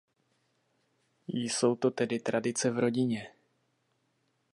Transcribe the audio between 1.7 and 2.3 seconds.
to tedy